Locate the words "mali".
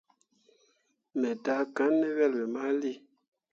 2.53-2.93